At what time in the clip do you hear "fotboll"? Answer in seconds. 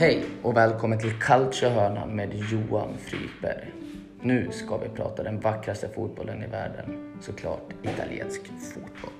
8.74-9.12